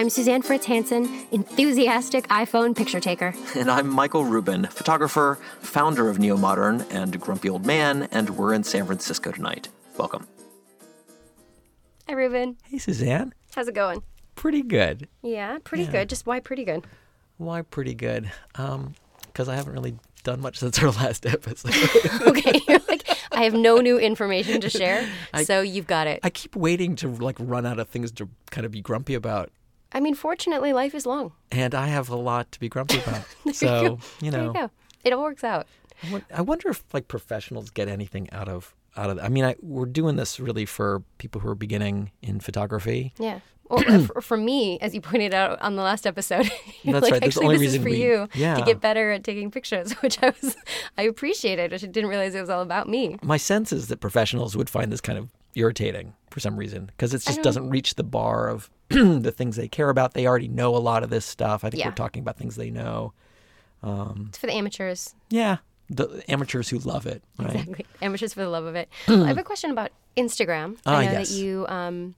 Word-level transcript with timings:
I'm 0.00 0.08
Suzanne 0.08 0.40
Fritz 0.40 0.64
Hansen, 0.64 1.26
enthusiastic 1.30 2.26
iPhone 2.28 2.74
picture 2.74 3.00
taker. 3.00 3.34
And 3.54 3.70
I'm 3.70 3.86
Michael 3.86 4.24
Rubin, 4.24 4.64
photographer, 4.64 5.38
founder 5.60 6.08
of 6.08 6.18
Neo 6.18 6.38
Modern, 6.38 6.86
and 6.90 7.20
grumpy 7.20 7.50
old 7.50 7.66
man, 7.66 8.08
and 8.10 8.30
we're 8.30 8.54
in 8.54 8.64
San 8.64 8.86
Francisco 8.86 9.30
tonight. 9.30 9.68
Welcome. 9.98 10.26
Hi, 12.08 12.14
Rubin. 12.14 12.56
Hey, 12.64 12.78
Suzanne. 12.78 13.34
How's 13.54 13.68
it 13.68 13.74
going? 13.74 14.02
Pretty 14.36 14.62
good. 14.62 15.06
Yeah, 15.20 15.58
pretty 15.64 15.84
good. 15.84 16.08
Just 16.08 16.24
why 16.24 16.40
pretty 16.40 16.64
good? 16.64 16.86
Why 17.36 17.60
pretty 17.60 17.92
good? 17.92 18.32
Um, 18.54 18.94
because 19.26 19.50
I 19.50 19.54
haven't 19.54 19.74
really 19.74 19.98
done 20.24 20.40
much 20.40 20.58
since 20.60 20.78
our 20.82 20.92
last 20.92 21.26
episode. 21.26 21.74
okay, 22.22 22.58
like, 22.88 23.06
I 23.32 23.42
have 23.42 23.52
no 23.52 23.76
new 23.82 23.98
information 23.98 24.62
to 24.62 24.70
share, 24.70 25.06
I- 25.34 25.44
so 25.44 25.60
you've 25.60 25.86
got 25.86 26.06
it. 26.06 26.20
I 26.22 26.30
keep 26.30 26.56
waiting 26.56 26.96
to 26.96 27.08
like 27.08 27.36
run 27.38 27.66
out 27.66 27.78
of 27.78 27.90
things 27.90 28.10
to 28.12 28.30
kind 28.50 28.64
of 28.64 28.72
be 28.72 28.80
grumpy 28.80 29.12
about, 29.12 29.50
I 29.92 30.00
mean, 30.00 30.14
fortunately, 30.14 30.72
life 30.72 30.94
is 30.94 31.06
long. 31.06 31.32
and 31.50 31.74
I 31.74 31.86
have 31.88 32.08
a 32.08 32.16
lot 32.16 32.50
to 32.52 32.60
be 32.60 32.68
grumpy 32.68 32.98
about. 32.98 33.24
There 33.44 33.54
so 33.54 33.82
you, 33.82 33.88
go. 33.88 33.98
you 34.20 34.30
there 34.30 34.40
know, 34.42 34.46
you 34.48 34.52
go. 34.54 34.70
It 35.04 35.12
all 35.12 35.22
works 35.22 35.44
out. 35.44 35.66
I 36.32 36.40
wonder 36.42 36.68
if 36.70 36.82
like 36.92 37.08
professionals 37.08 37.70
get 37.70 37.88
anything 37.88 38.30
out 38.32 38.48
of 38.48 38.74
out 38.96 39.10
of. 39.10 39.18
I 39.18 39.28
mean, 39.28 39.44
I, 39.44 39.56
we're 39.60 39.86
doing 39.86 40.16
this 40.16 40.40
really 40.40 40.64
for 40.64 41.02
people 41.18 41.40
who 41.40 41.48
are 41.48 41.54
beginning 41.54 42.10
in 42.22 42.40
photography. 42.40 43.12
Yeah. 43.18 43.40
Well, 43.68 43.84
uh, 43.86 44.06
for, 44.06 44.20
for 44.20 44.36
me, 44.36 44.78
as 44.80 44.94
you 44.94 45.00
pointed 45.00 45.32
out 45.32 45.62
on 45.62 45.76
the 45.76 45.82
last 45.82 46.04
episode, 46.06 46.50
That's 46.84 47.02
like, 47.02 47.12
right. 47.12 47.12
That's 47.20 47.36
actually, 47.36 47.46
only 47.46 47.58
this 47.58 47.74
is 47.74 47.82
for 47.82 47.88
we- 47.90 48.02
you 48.02 48.28
yeah. 48.34 48.56
to 48.56 48.62
get 48.62 48.80
better 48.80 49.12
at 49.12 49.22
taking 49.22 49.50
pictures, 49.50 49.92
which 50.00 50.20
I 50.22 50.32
was, 50.42 50.56
I 50.98 51.02
appreciated. 51.02 51.72
I 51.72 51.76
just 51.76 51.92
didn't 51.92 52.10
realize 52.10 52.34
it 52.34 52.40
was 52.40 52.50
all 52.50 52.62
about 52.62 52.88
me. 52.88 53.16
My 53.22 53.36
sense 53.36 53.72
is 53.72 53.86
that 53.88 53.98
professionals 54.00 54.56
would 54.56 54.68
find 54.68 54.90
this 54.90 55.00
kind 55.00 55.18
of 55.18 55.28
irritating 55.54 56.14
for 56.30 56.40
some 56.40 56.56
reason 56.56 56.86
because 56.86 57.12
it 57.14 57.22
just 57.22 57.42
doesn't 57.42 57.68
reach 57.70 57.94
the 57.96 58.04
bar 58.04 58.48
of 58.48 58.70
the 58.88 59.32
things 59.34 59.56
they 59.56 59.68
care 59.68 59.88
about. 59.90 60.14
They 60.14 60.26
already 60.26 60.48
know 60.48 60.76
a 60.76 60.78
lot 60.78 61.02
of 61.02 61.10
this 61.10 61.24
stuff. 61.24 61.64
I 61.64 61.70
think 61.70 61.80
Yeah. 61.80 61.88
we're 61.88 61.94
talking 61.94 62.22
about 62.22 62.36
things 62.36 62.56
they 62.56 62.70
know. 62.70 63.12
It's 63.82 64.38
for 64.38 64.46
the 64.46 64.52
amateurs, 64.52 65.14
Yeah, 65.30 65.58
the 65.88 66.22
amateurs 66.28 66.68
who 66.68 66.78
love 66.78 67.06
it, 67.06 67.22
right? 67.38 67.50
exactly. 67.54 67.86
Amateurs 68.02 68.34
for 68.34 68.40
the 68.40 68.48
love 68.48 68.64
of 68.64 68.74
it. 68.76 68.88
Well, 69.08 69.22
I 69.24 69.28
have 69.28 69.38
a 69.38 69.42
question 69.42 69.70
about 69.70 69.90
Instagram. 70.16 70.76
Ah, 70.86 70.98
I 70.98 71.06
know 71.06 71.12
yes. 71.12 71.30
that 71.30 71.34
you, 71.36 71.66
um, 71.68 72.14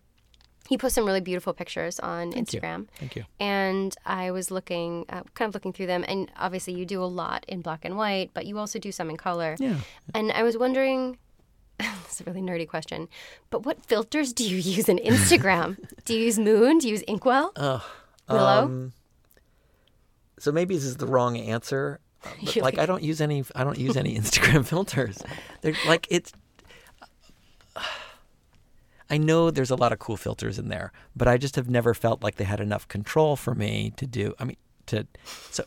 you 0.69 0.79
post 0.79 0.95
some 0.97 1.05
really 1.07 1.21
beautiful 1.21 1.53
pictures 1.53 2.01
on 2.01 2.33
Thank 2.33 2.53
you. 2.53 2.61
Instagram. 2.61 2.89
Thank 2.99 3.15
you. 3.17 3.25
And 3.39 3.95
I 4.05 4.31
was 4.33 4.51
looking, 4.51 5.05
uh, 5.09 5.23
kind 5.35 5.49
of 5.49 5.55
looking 5.55 5.73
through 5.73 5.87
them, 5.87 6.05
and 6.09 6.31
obviously 6.37 6.73
you 6.75 6.85
do 6.85 7.03
a 7.03 7.07
lot 7.07 7.45
in 7.47 7.61
black 7.61 7.85
and 7.85 7.97
white, 7.97 8.31
but 8.35 8.45
you 8.47 8.59
also 8.59 8.79
do 8.81 8.91
some 8.91 9.09
in 9.09 9.17
color. 9.17 9.57
Yeah. 9.61 9.77
And 10.15 10.33
I 10.33 10.43
was 10.43 10.57
wondering, 10.59 11.19
is 12.11 12.21
a 12.21 12.25
really 12.25 12.41
nerdy 12.43 12.69
question, 12.69 13.09
but 13.51 13.65
what 13.65 13.85
filters 13.85 14.33
do 14.33 14.49
you 14.49 14.57
use 14.57 14.89
in 14.89 14.99
Instagram? 14.99 15.77
do 16.05 16.15
you 16.15 16.25
use 16.25 16.39
Moon? 16.39 16.79
Do 16.79 16.89
you 16.89 16.93
use 16.93 17.03
Inkwell? 17.09 17.53
Willow? 18.29 18.65
Um, 18.65 18.93
so 20.39 20.53
maybe 20.53 20.75
this 20.75 20.85
is 20.85 20.97
the 20.97 21.07
wrong 21.07 21.37
answer. 21.37 22.01
uh, 22.25 22.29
But 22.45 22.57
like, 22.57 22.63
like- 22.63 22.79
I 22.79 22.87
don't 22.87 23.03
use 23.03 23.21
any. 23.21 23.45
I 23.55 23.65
don't 23.65 23.79
use 23.79 23.97
any 23.97 24.17
Instagram 24.19 24.67
filters. 24.67 25.23
They're 25.61 25.75
like 25.87 26.07
it's. 26.11 26.33
I 29.11 29.19
know 29.19 29.51
there's 29.51 29.71
a 29.71 29.77
lot 29.77 29.93
of 29.93 29.99
cool 29.99 30.17
filters 30.17 30.59
in 30.59 30.69
there, 30.69 30.91
but 31.15 31.29
I 31.29 31.37
just 31.37 31.57
have 31.57 31.69
never 31.69 31.93
felt 31.93 32.23
like 32.23 32.37
they 32.37 32.45
had 32.45 32.61
enough 32.61 32.89
control 32.89 33.37
for 33.37 33.55
me 33.55 33.93
to 33.99 34.07
do. 34.07 34.35
I 34.39 34.45
mean, 34.45 34.57
to 34.87 35.07
so. 35.51 35.65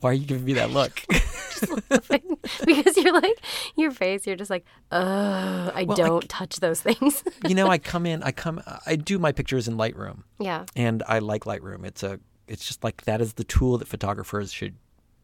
Why 0.00 0.10
are 0.10 0.14
you 0.14 0.26
giving 0.26 0.44
me 0.44 0.54
that 0.54 0.70
look? 0.70 1.02
because 2.66 2.96
you're 2.96 3.12
like, 3.14 3.38
your 3.76 3.90
face, 3.90 4.26
you're 4.26 4.36
just 4.36 4.50
like, 4.50 4.64
oh, 4.92 5.72
I 5.74 5.84
Well, 5.86 5.96
don't 5.96 6.28
touch 6.28 6.60
those 6.60 6.80
things. 6.80 7.22
you 7.48 7.54
know, 7.54 7.68
I 7.68 7.78
come 7.92 8.06
in. 8.06 8.22
I 8.22 8.32
come. 8.32 8.62
I 8.86 8.96
do 8.96 9.18
my 9.18 9.32
pictures 9.32 9.68
in 9.68 9.76
Lightroom. 9.76 10.22
yeah. 10.38 10.64
and 10.76 11.02
I 11.08 11.20
like 11.20 11.44
Lightroom. 11.44 11.84
It's 11.84 12.02
a 12.02 12.20
it's 12.46 12.66
just 12.66 12.84
like 12.84 13.02
that 13.04 13.20
is 13.22 13.34
the 13.34 13.44
tool 13.44 13.78
that 13.78 13.88
photographers 13.88 14.52
should 14.52 14.74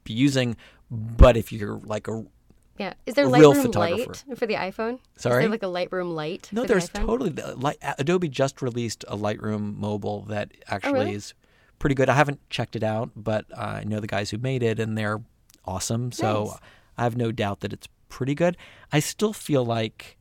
be 0.04 0.12
using. 0.14 0.56
But 0.90 1.36
if 1.36 1.52
you're 1.52 1.78
like 1.84 2.08
a 2.08 2.24
Yeah. 2.78 2.94
Is 3.06 3.14
there 3.14 3.26
Lightroom. 3.26 3.74
Light 3.74 4.24
for 4.38 4.46
the 4.46 4.54
iPhone? 4.54 4.94
Is 5.16 5.22
Sorry? 5.22 5.42
there 5.42 5.50
like 5.50 5.62
a 5.62 5.66
Lightroom 5.66 6.14
Light? 6.14 6.48
no, 6.52 6.62
for 6.62 6.68
the 6.68 6.74
there's 6.74 6.88
iPhone? 6.90 7.06
totally 7.06 7.30
the- 7.30 7.56
like 7.56 7.78
Adobe 7.98 8.28
just 8.28 8.62
released 8.62 9.04
a 9.08 9.16
Lightroom 9.16 9.76
mobile 9.76 10.22
that 10.28 10.52
actually 10.68 10.90
Oh, 10.90 10.94
really? 10.94 11.14
is 11.14 11.34
pretty 11.80 11.96
good. 11.96 12.08
I 12.08 12.14
haven't 12.14 12.38
checked 12.50 12.76
it 12.76 12.84
out, 12.84 13.10
but 13.16 13.44
I 13.58 13.82
know 13.82 13.98
the 13.98 14.06
guys 14.06 14.30
who 14.30 14.38
made 14.38 14.62
it, 14.62 14.78
and 14.78 14.96
they're 14.96 15.20
awesome. 15.64 16.12
So 16.12 16.44
Nice. 16.44 16.58
I 16.98 17.02
have 17.02 17.16
no 17.16 17.32
doubt 17.32 17.60
that 17.60 17.72
it's 17.72 17.88
pretty 18.08 18.34
good. 18.36 18.56
I 18.92 19.00
still 19.00 19.32
feel 19.32 19.64
like. 19.64 20.16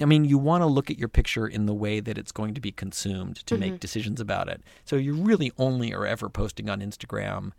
I 0.00 0.06
mean, 0.06 0.24
you 0.24 0.38
want 0.38 0.62
to 0.62 0.66
look 0.66 0.90
at 0.90 0.98
your 0.98 1.06
picture 1.08 1.46
in 1.46 1.66
the 1.66 1.72
way 1.74 2.00
that 2.00 2.18
it's 2.18 2.32
going 2.32 2.54
to 2.54 2.60
be 2.60 2.72
consumed 2.72 3.36
to 3.46 3.54
Mm-hmm. 3.54 3.60
make 3.60 3.80
decisions 3.80 4.20
about 4.20 4.48
it. 4.48 4.60
So 4.84 4.96
you 4.96 5.14
really 5.14 5.52
only 5.56 5.94
are 5.94 6.04
ever 6.04 6.28
posting 6.28 6.68
on 6.68 6.80
Instagram. 6.80 7.52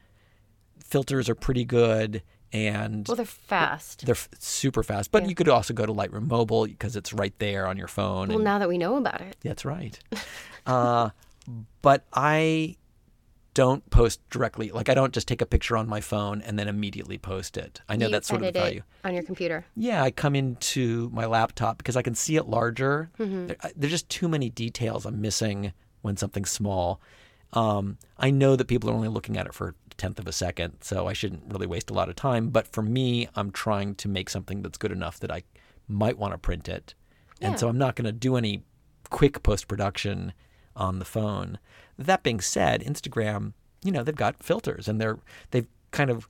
Filters 0.83 1.29
are 1.29 1.35
pretty 1.35 1.63
good, 1.63 2.21
and 2.51 3.07
Well, 3.07 3.15
they're 3.15 3.25
fast. 3.25 4.05
they're 4.05 4.15
f- 4.15 4.27
super 4.37 4.83
fast. 4.83 5.11
But 5.11 5.23
Yeah. 5.23 5.29
you 5.29 5.35
could 5.35 5.47
also 5.47 5.73
go 5.73 5.85
to 5.85 5.93
Lightroom 5.93 6.27
Mobile 6.27 6.65
because 6.67 6.97
it's 6.97 7.13
right 7.13 7.33
there 7.39 7.65
on 7.67 7.77
your 7.77 7.87
phone. 7.87 8.27
Well, 8.27 8.37
and- 8.37 8.43
now 8.43 8.59
that 8.59 8.67
we 8.67 8.77
know 8.77 8.97
about 8.97 9.21
it. 9.21 9.37
that's 9.41 9.63
right. 9.63 9.97
uh, 10.65 11.09
but 11.81 12.05
I 12.13 12.75
don't 13.55 13.89
post 13.89 14.19
directly. 14.29 14.69
Like 14.69 14.89
I 14.89 14.93
don't 14.93 15.13
just 15.13 15.27
take 15.27 15.41
a 15.41 15.45
picture 15.45 15.75
on 15.77 15.87
my 15.87 16.01
phone 16.01 16.41
and 16.41 16.59
then 16.59 16.67
immediately 16.67 17.17
post 17.17 17.57
it. 17.57 17.81
I 17.89 17.95
know 17.95 18.07
you 18.07 18.11
that's 18.11 18.27
sort 18.27 18.43
of 18.43 18.53
the 18.53 18.59
value. 18.59 18.83
on 19.03 19.13
your 19.15 19.23
computer. 19.23 19.65
Yeah, 19.75 20.03
I 20.03 20.11
come 20.11 20.35
into 20.35 21.09
my 21.11 21.25
laptop 21.25 21.77
because 21.79 21.95
I 21.95 22.03
can 22.03 22.13
see 22.13 22.35
it 22.35 22.47
larger. 22.47 23.09
Mm-hmm. 23.17 23.47
There, 23.47 23.57
there's 23.75 23.93
just 23.93 24.09
too 24.09 24.27
many 24.27 24.49
details 24.49 25.05
I'm 25.05 25.21
missing 25.21 25.71
when 26.01 26.17
something's 26.17 26.51
small. 26.51 27.01
Um, 27.53 27.97
I 28.17 28.29
know 28.29 28.57
that 28.57 28.65
people 28.65 28.89
are 28.89 28.93
only 28.93 29.07
looking 29.07 29.37
at 29.37 29.47
it 29.47 29.53
for 29.53 29.69
a 29.69 29.73
tenth 29.95 30.19
of 30.19 30.27
a 30.27 30.33
second, 30.33 30.73
so 30.81 31.07
I 31.07 31.13
shouldn't 31.13 31.43
really 31.47 31.65
waste 31.65 31.89
a 31.89 31.93
lot 31.93 32.09
of 32.09 32.15
time. 32.15 32.49
But 32.49 32.67
for 32.67 32.81
me, 32.81 33.29
I'm 33.35 33.51
trying 33.51 33.95
to 33.95 34.09
make 34.09 34.29
something 34.29 34.63
that's 34.63 34.77
good 34.77 34.91
enough 34.91 35.17
that 35.21 35.31
I 35.31 35.43
might 35.87 36.17
want 36.17 36.33
to 36.33 36.37
print 36.37 36.67
it, 36.67 36.93
and 37.39 37.57
so 37.57 37.69
I'm 37.69 37.77
not 37.77 37.95
going 37.95 38.05
to 38.05 38.11
do 38.11 38.35
any 38.35 38.63
quick 39.09 39.43
post 39.43 39.69
production 39.69 40.33
on 40.75 40.99
the 40.99 41.05
phone. 41.05 41.59
That 41.97 42.23
being 42.23 42.41
said, 42.41 42.81
Instagram, 42.83 43.53
you 43.83 43.91
know, 43.91 44.03
they've 44.03 44.15
got 44.15 44.43
filters, 44.43 44.87
and 44.87 44.99
they're 44.99 45.19
they've 45.51 45.67
kind 45.91 46.09
of 46.09 46.27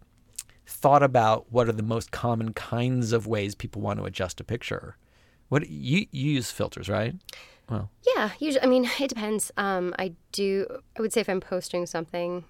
thought 0.67 1.03
about 1.03 1.51
what 1.51 1.69
are 1.69 1.73
the 1.73 1.83
most 1.83 2.11
common 2.11 2.53
kinds 2.53 3.11
of 3.11 3.27
ways 3.27 3.55
people 3.55 3.81
want 3.81 3.99
to 3.99 4.05
adjust 4.05 4.39
a 4.39 4.43
picture. 4.43 4.97
What 5.49 5.69
you, 5.69 6.07
you 6.11 6.31
use 6.33 6.49
filters, 6.51 6.89
right? 6.89 7.15
Well, 7.69 7.89
Yeah, 8.15 8.31
usually. 8.39 8.63
I 8.63 8.67
mean, 8.67 8.89
it 8.99 9.09
depends. 9.09 9.51
Um, 9.57 9.93
I 9.99 10.13
do. 10.31 10.65
I 10.97 11.01
would 11.01 11.13
say 11.13 11.21
if 11.21 11.29
I'm 11.29 11.41
posting 11.41 11.85
something, 11.85 12.45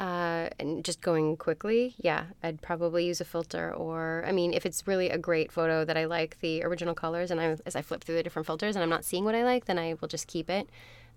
uh, 0.00 0.48
and 0.58 0.84
just 0.84 1.00
going 1.00 1.36
quickly, 1.36 1.94
yeah, 1.98 2.24
I'd 2.42 2.60
probably 2.60 3.06
use 3.06 3.20
a 3.20 3.24
filter. 3.24 3.72
Or, 3.72 4.24
I 4.26 4.32
mean, 4.32 4.52
if 4.52 4.66
it's 4.66 4.86
really 4.86 5.08
a 5.10 5.18
great 5.18 5.52
photo 5.52 5.84
that 5.84 5.96
I 5.96 6.06
like 6.06 6.38
the 6.40 6.64
original 6.64 6.94
colors, 6.94 7.30
and 7.30 7.40
I 7.40 7.56
as 7.64 7.76
I 7.76 7.82
flip 7.82 8.02
through 8.02 8.16
the 8.16 8.22
different 8.22 8.46
filters 8.46 8.76
and 8.76 8.82
I'm 8.82 8.90
not 8.90 9.04
seeing 9.04 9.24
what 9.24 9.34
I 9.34 9.44
like, 9.44 9.66
then 9.66 9.78
I 9.78 9.94
will 10.00 10.08
just 10.08 10.26
keep 10.26 10.50
it. 10.50 10.68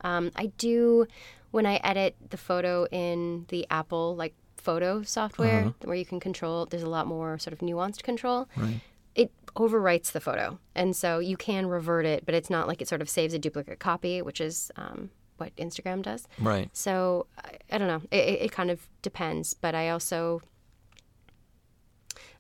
Um, 0.01 0.31
I 0.35 0.47
do 0.57 1.07
when 1.51 1.65
I 1.65 1.75
edit 1.77 2.15
the 2.29 2.37
photo 2.37 2.85
in 2.91 3.45
the 3.49 3.65
Apple 3.71 4.15
like 4.15 4.33
photo 4.57 5.01
software 5.01 5.73
where 5.83 5.95
you 5.95 6.05
can 6.05 6.19
control. 6.19 6.65
There's 6.65 6.83
a 6.83 6.89
lot 6.89 7.07
more 7.07 7.39
sort 7.39 7.53
of 7.53 7.59
nuanced 7.59 8.03
control 8.03 8.47
right. 8.55 8.81
it 9.15 9.31
overwrites 9.55 10.11
the 10.11 10.19
photo, 10.19 10.59
and 10.75 10.95
so 10.95 11.17
you 11.17 11.35
can 11.35 11.65
revert 11.65 12.05
it, 12.05 12.25
but 12.25 12.35
it's 12.35 12.49
not 12.49 12.67
like 12.67 12.81
it 12.81 12.87
sort 12.87 13.01
of 13.01 13.09
saves 13.09 13.33
a 13.33 13.39
duplicate 13.39 13.79
copy, 13.79 14.21
which 14.21 14.39
is 14.39 14.71
um, 14.75 15.09
what 15.37 15.55
Instagram 15.55 16.01
does. 16.01 16.27
Right. 16.39 16.69
So 16.73 17.27
I, 17.43 17.57
I 17.71 17.77
don't 17.77 17.87
know. 17.87 18.01
It, 18.11 18.41
it, 18.41 18.51
kind 18.51 18.71
of 18.71 18.87
depends, 19.01 19.53
but 19.53 19.75
I 19.75 19.89
also. 19.89 20.41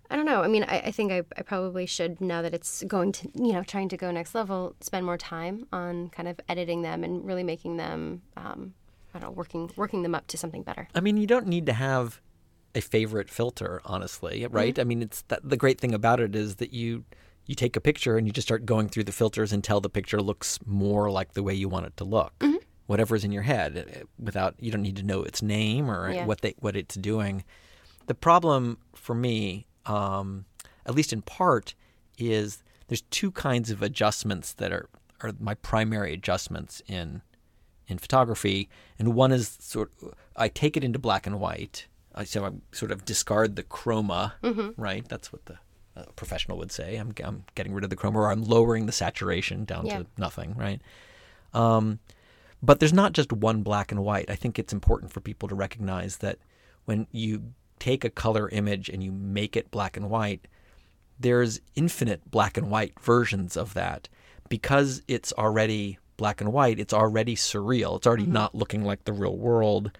I 0.09 0.15
don't 0.15 0.25
know. 0.25 0.41
I 0.41 0.47
mean, 0.47 0.63
I, 0.63 0.79
I 0.79 0.91
think 0.91 1.11
I, 1.11 1.23
I 1.37 1.41
probably 1.41 1.85
should, 1.85 2.21
now 2.21 2.41
that 2.41 2.53
it's 2.53 2.81
going 2.83 3.11
to, 3.11 3.29
you 3.35 3.51
know, 3.51 3.61
trying 3.61 3.89
to 3.89 3.97
go 3.97 4.09
next 4.09 4.33
level, 4.33 4.73
spend 4.79 5.05
more 5.05 5.17
time 5.17 5.67
on 5.73 6.07
kind 6.09 6.29
of 6.29 6.39
editing 6.47 6.81
them 6.81 7.03
and 7.03 7.25
really 7.25 7.43
making 7.43 7.75
them, 7.75 8.21
um, 8.37 8.73
I 9.13 9.19
don't 9.19 9.29
know, 9.29 9.31
working 9.31 9.69
working 9.75 10.03
them 10.03 10.15
up 10.15 10.27
to 10.27 10.37
something 10.37 10.63
better. 10.63 10.87
I 10.95 11.01
mean, 11.01 11.17
you 11.17 11.27
don't 11.27 11.47
need 11.47 11.65
to 11.65 11.73
have 11.73 12.21
a 12.73 12.81
favorite 12.81 13.29
filter, 13.29 13.81
honestly, 13.83 14.45
right? 14.49 14.77
I 14.79 14.83
mean, 14.83 15.01
it's 15.01 15.23
that, 15.23 15.41
the 15.43 15.57
great 15.57 15.81
thing 15.81 15.93
about 15.93 16.19
it 16.19 16.35
is 16.35 16.57
that 16.57 16.71
you 16.73 17.03
you 17.47 17.55
take 17.55 17.75
a 17.75 17.81
picture 17.81 18.17
and 18.17 18.27
you 18.27 18.33
just 18.33 18.47
start 18.47 18.65
going 18.65 18.89
through 18.89 19.05
the 19.05 19.11
filters 19.11 19.53
until 19.53 19.79
the 19.79 19.89
picture 19.89 20.21
looks 20.21 20.59
more 20.65 21.09
like 21.09 21.33
the 21.33 21.41
way 21.41 21.53
you 21.53 21.69
want 21.69 21.85
it 21.85 21.95
to 21.97 22.03
look. 22.03 22.33
Whatever's 22.87 23.23
in 23.23 23.31
your 23.31 23.43
head, 23.43 23.77
uh, 23.77 24.05
without 24.17 24.55
you 24.59 24.71
don't 24.71 24.81
need 24.81 24.95
to 24.97 25.03
know 25.03 25.21
its 25.23 25.41
name 25.41 25.89
or 25.91 26.11
Yeah. 26.11 26.25
what 26.25 26.41
they 26.41 26.55
what 26.59 26.75
it's 26.75 26.95
doing. 26.95 27.43
The 28.07 28.15
problem 28.15 28.77
for 28.95 29.13
me, 29.13 29.67
um, 29.85 30.45
at 30.85 30.95
least 30.95 31.11
in 31.13 31.21
part, 31.21 31.75
is 32.17 32.63
there's 32.87 33.01
two 33.11 33.31
kinds 33.31 33.69
of 33.71 33.81
adjustments 33.81 34.53
that 34.53 34.71
are 34.71 34.87
are 35.21 35.33
my 35.39 35.53
primary 35.55 36.13
adjustments 36.13 36.81
in 36.87 37.21
in 37.87 37.97
photography, 37.97 38.69
and 38.99 39.13
one 39.13 39.31
is 39.31 39.57
sort 39.59 39.91
I 40.35 40.47
take 40.49 40.77
it 40.77 40.83
into 40.83 40.99
black 40.99 41.27
and 41.27 41.39
white. 41.39 41.87
I 42.15 42.23
so 42.23 42.45
I 42.45 42.51
sort 42.71 42.91
of 42.91 43.03
discard 43.05 43.55
the 43.57 43.63
chroma, 43.63 44.33
right? 44.77 45.07
That's 45.07 45.31
what 45.33 45.45
the 45.45 45.57
uh, 45.97 46.03
professional 46.15 46.57
would 46.57 46.71
say. 46.71 46.95
I'm 46.95 47.13
I'm 47.23 47.43
getting 47.55 47.73
rid 47.73 47.83
of 47.83 47.89
the 47.89 47.97
chroma, 47.97 48.15
or 48.15 48.31
I'm 48.31 48.43
lowering 48.43 48.85
the 48.85 48.91
saturation 48.93 49.65
down 49.65 49.85
Yeah. 49.87 49.99
to 49.99 50.05
nothing, 50.17 50.55
right? 50.55 50.81
Um, 51.53 51.99
but 52.61 52.79
there's 52.79 52.93
not 52.93 53.13
just 53.13 53.31
one 53.31 53.63
black 53.63 53.91
and 53.91 54.03
white. 54.03 54.29
I 54.29 54.35
think 54.35 54.57
it's 54.57 54.73
important 54.73 55.11
for 55.11 55.21
people 55.21 55.47
to 55.49 55.55
recognize 55.55 56.17
that 56.17 56.39
when 56.85 57.07
you 57.11 57.53
take 57.79 58.03
a 58.03 58.09
color 58.09 58.49
image 58.49 58.89
and 58.89 59.03
you 59.03 59.11
make 59.11 59.55
it 59.55 59.71
black 59.71 59.97
and 59.97 60.09
white, 60.09 60.47
there's 61.19 61.61
infinite 61.75 62.29
black 62.29 62.57
and 62.57 62.69
white 62.69 62.99
versions 62.99 63.55
of 63.57 63.73
that. 63.73 64.09
Because 64.49 65.01
it's 65.07 65.33
already 65.33 65.99
black 66.15 66.41
and 66.41 66.51
white, 66.51 66.79
it's 66.79 66.93
already 66.93 67.35
surreal. 67.35 67.97
It's 67.97 68.07
already 68.07 68.23
mm-hmm. 68.23 68.33
not 68.33 68.55
looking 68.55 68.83
like 68.83 69.03
the 69.03 69.13
real 69.13 69.37
world. 69.37 69.91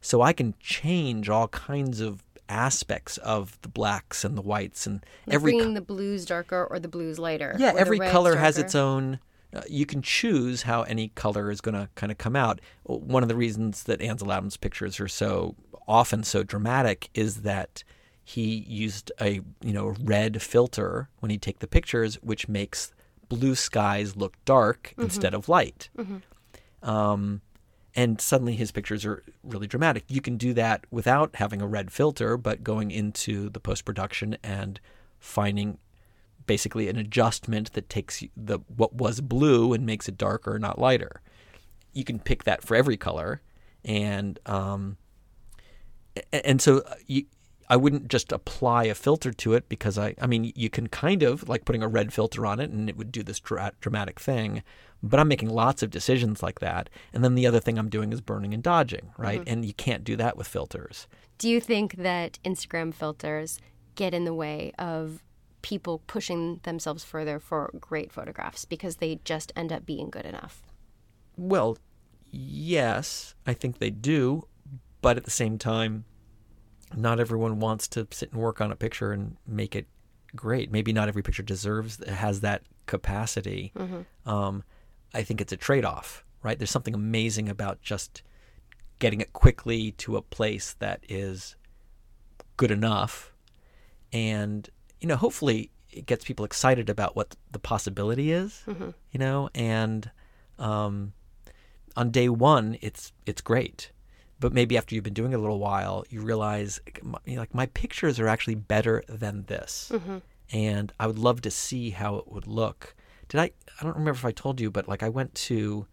So 0.00 0.20
I 0.20 0.32
can 0.32 0.54
change 0.60 1.28
all 1.28 1.48
kinds 1.48 2.00
of 2.00 2.22
aspects 2.48 3.16
of 3.18 3.58
the 3.62 3.68
blacks 3.68 4.24
and 4.24 4.36
the 4.36 4.42
whites 4.42 4.86
and 4.86 5.04
Like 5.26 5.34
every 5.34 5.52
bringing 5.52 5.74
the 5.74 5.80
blues 5.80 6.26
darker 6.26 6.66
or 6.70 6.78
the 6.78 6.88
blues 6.88 7.18
lighter. 7.18 7.56
yeah, 7.58 7.72
every 7.76 7.98
color 7.98 8.36
has 8.36 8.58
its 8.58 8.74
own. 8.74 9.18
Uh, 9.54 9.60
you 9.68 9.86
can 9.86 10.02
choose 10.02 10.62
how 10.62 10.82
any 10.82 11.08
color 11.08 11.50
is 11.50 11.60
going 11.60 11.74
to 11.74 11.88
kind 11.94 12.10
of 12.10 12.18
come 12.18 12.34
out. 12.34 12.60
One 12.84 13.22
of 13.22 13.28
the 13.28 13.36
reasons 13.36 13.84
that 13.84 14.00
Ansel 14.00 14.32
Adams' 14.32 14.56
pictures 14.56 14.98
are 14.98 15.08
so 15.08 15.54
often 15.86 16.24
so 16.24 16.42
dramatic 16.42 17.10
is 17.14 17.42
that 17.42 17.84
he 18.24 18.64
used 18.66 19.12
a 19.20 19.40
you 19.62 19.72
know 19.72 19.94
red 20.02 20.40
filter 20.42 21.08
when 21.20 21.30
he 21.30 21.38
take 21.38 21.58
the 21.58 21.66
pictures, 21.66 22.16
which 22.22 22.48
makes 22.48 22.92
blue 23.28 23.54
skies 23.54 24.16
look 24.16 24.34
dark 24.44 24.94
instead 24.98 25.34
of 25.34 25.48
light. 25.48 25.90
Um, 26.82 27.42
and 27.94 28.20
suddenly 28.20 28.54
his 28.56 28.72
pictures 28.72 29.04
are 29.04 29.22
really 29.42 29.66
dramatic. 29.66 30.04
You 30.08 30.20
can 30.20 30.36
do 30.36 30.52
that 30.54 30.84
without 30.90 31.36
having 31.36 31.62
a 31.62 31.66
red 31.66 31.92
filter, 31.92 32.36
but 32.36 32.64
going 32.64 32.90
into 32.90 33.48
the 33.50 33.60
post 33.60 33.84
production 33.84 34.36
and 34.42 34.80
finding 35.20 35.78
basically 36.46 36.88
an 36.88 36.96
adjustment 36.96 37.72
that 37.72 37.88
takes 37.88 38.22
the 38.36 38.60
what 38.76 38.94
was 38.94 39.20
blue 39.20 39.72
and 39.72 39.86
makes 39.86 40.08
it 40.08 40.18
darker, 40.18 40.58
not 40.58 40.78
lighter. 40.78 41.20
You 41.92 42.04
can 42.04 42.18
pick 42.18 42.44
that 42.44 42.62
for 42.62 42.74
every 42.74 42.96
color, 42.96 43.40
and 43.84 44.38
um, 44.46 44.96
and 46.32 46.60
so 46.60 46.78
uh, 46.78 46.94
you, 47.06 47.24
I 47.68 47.76
wouldn't 47.76 48.08
just 48.08 48.32
apply 48.32 48.84
a 48.84 48.94
filter 48.94 49.32
to 49.32 49.54
it 49.54 49.68
because 49.68 49.98
I, 49.98 50.14
I 50.20 50.26
mean, 50.26 50.52
you 50.54 50.68
can 50.68 50.88
kind 50.88 51.22
of 51.22 51.48
like 51.48 51.64
putting 51.64 51.82
a 51.82 51.88
red 51.88 52.12
filter 52.12 52.44
on 52.46 52.60
it 52.60 52.70
and 52.70 52.88
it 52.88 52.96
would 52.96 53.10
do 53.10 53.22
this 53.22 53.40
dra- 53.40 53.72
dramatic 53.80 54.20
thing, 54.20 54.62
but 55.02 55.18
I'm 55.18 55.28
making 55.28 55.48
lots 55.48 55.82
of 55.82 55.90
decisions 55.90 56.42
like 56.42 56.60
that. 56.60 56.90
And 57.12 57.24
then 57.24 57.34
the 57.34 57.46
other 57.46 57.60
thing 57.60 57.78
I'm 57.78 57.88
doing 57.88 58.12
is 58.12 58.20
burning 58.20 58.52
and 58.52 58.62
dodging, 58.62 59.12
right? 59.16 59.42
And 59.46 59.64
you 59.64 59.74
can't 59.74 60.04
do 60.04 60.16
that 60.16 60.36
with 60.36 60.46
filters. 60.46 61.06
Do 61.38 61.48
you 61.48 61.60
think 61.60 61.96
that 61.96 62.38
Instagram 62.44 62.92
filters 62.92 63.58
get 63.94 64.14
in 64.14 64.24
the 64.24 64.34
way 64.34 64.72
of 64.78 65.22
people 65.64 66.02
pushing 66.06 66.60
themselves 66.64 67.02
further 67.02 67.40
for 67.40 67.70
great 67.80 68.12
photographs 68.12 68.66
because 68.66 68.96
they 68.96 69.18
just 69.24 69.50
end 69.56 69.72
up 69.72 69.86
being 69.86 70.10
good 70.10 70.26
enough? 70.26 70.62
Well, 71.38 71.78
yes, 72.30 73.34
I 73.46 73.54
think 73.54 73.78
they 73.78 73.88
do, 73.88 74.46
but 75.00 75.16
at 75.16 75.24
the 75.24 75.30
same 75.30 75.56
time, 75.56 76.04
not 76.94 77.18
everyone 77.18 77.60
wants 77.60 77.88
to 77.88 78.06
sit 78.10 78.30
and 78.30 78.40
work 78.42 78.60
on 78.60 78.70
a 78.70 78.76
picture 78.76 79.10
and 79.10 79.38
make 79.46 79.74
it 79.74 79.86
great. 80.36 80.70
Maybe 80.70 80.92
not 80.92 81.08
every 81.08 81.22
picture 81.22 81.42
deserves 81.42 81.98
has 82.06 82.42
that 82.42 82.62
capacity. 82.84 83.72
Um, 84.26 84.64
I 85.14 85.22
think 85.22 85.40
it's 85.40 85.52
a 85.52 85.56
trade-off, 85.56 86.24
right? 86.42 86.58
There's 86.58 86.70
something 86.70 86.94
amazing 86.94 87.48
about 87.48 87.80
just 87.80 88.22
getting 88.98 89.22
it 89.22 89.32
quickly 89.32 89.92
to 89.92 90.16
a 90.18 90.22
place 90.22 90.76
that 90.78 91.00
is 91.08 91.56
good 92.58 92.70
enough, 92.70 93.32
and 94.12 94.68
you 95.04 95.08
know, 95.08 95.16
hopefully, 95.16 95.70
it 95.90 96.06
gets 96.06 96.24
people 96.24 96.46
excited 96.46 96.88
about 96.88 97.14
what 97.14 97.36
the 97.52 97.58
possibility 97.58 98.32
is. 98.32 98.62
You 99.12 99.18
know, 99.18 99.50
and 99.54 100.10
um, 100.58 101.12
on 101.94 102.10
day 102.10 102.30
one, 102.30 102.78
it's 102.80 103.12
it's 103.26 103.42
great, 103.42 103.92
but 104.40 104.54
maybe 104.54 104.78
after 104.78 104.94
you've 104.94 105.04
been 105.04 105.12
doing 105.12 105.32
it 105.32 105.36
a 105.36 105.38
little 105.38 105.58
while, 105.58 106.06
you 106.08 106.22
realize 106.22 106.80
you 107.26 107.34
know, 107.34 107.40
like 107.42 107.54
my 107.54 107.66
pictures 107.66 108.18
are 108.18 108.28
actually 108.28 108.54
better 108.54 109.04
than 109.06 109.44
this, 109.44 109.92
and 110.50 110.90
I 110.98 111.06
would 111.06 111.18
love 111.18 111.42
to 111.42 111.50
see 111.50 111.90
how 111.90 112.16
it 112.16 112.28
would 112.32 112.46
look. 112.46 112.94
Did 113.28 113.40
I? 113.40 113.50
I 113.78 113.82
don't 113.82 113.92
remember 113.92 114.18
if 114.18 114.24
I 114.24 114.32
told 114.32 114.58
you, 114.58 114.70
but 114.70 114.88
like 114.88 115.02
I 115.02 115.10
went 115.10 115.34
to 115.50 115.86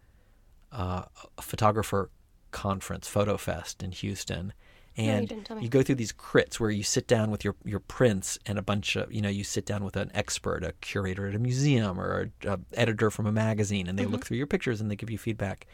uh, 0.72 1.02
a 1.36 1.42
photographer 1.42 2.08
conference, 2.50 3.10
FotoFest 3.12 3.82
in 3.82 3.92
Houston. 3.92 4.54
You 4.96 5.04
And 5.04 5.46
tell 5.46 5.56
me. 5.56 5.62
you 5.62 5.68
go 5.68 5.82
through 5.82 5.94
these 5.96 6.12
crits 6.12 6.60
where 6.60 6.70
you 6.70 6.82
sit 6.82 7.06
down 7.06 7.30
with 7.30 7.44
your, 7.44 7.54
your 7.64 7.80
prints 7.80 8.38
and 8.46 8.58
a 8.58 8.62
bunch 8.62 8.96
of, 8.96 9.12
you 9.12 9.22
know, 9.22 9.28
you 9.28 9.44
sit 9.44 9.64
down 9.64 9.84
with 9.84 9.96
an 9.96 10.10
expert, 10.14 10.64
a 10.64 10.72
curator 10.80 11.26
at 11.28 11.34
a 11.34 11.38
museum 11.38 11.98
or 11.98 12.30
a, 12.44 12.52
a 12.52 12.60
editor 12.74 13.10
from 13.10 13.26
a 13.26 13.32
magazine, 13.32 13.86
and 13.88 13.98
they 13.98 14.06
look 14.06 14.26
through 14.26 14.36
your 14.36 14.46
pictures 14.46 14.80
and 14.80 14.90
they 14.90 14.96
give 14.96 15.10
you 15.10 15.18
feedback. 15.18 15.66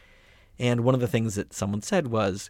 And 0.57 0.81
one 0.81 0.95
of 0.95 1.01
the 1.01 1.07
things 1.07 1.35
that 1.35 1.53
someone 1.53 1.81
said 1.81 2.07
was 2.07 2.49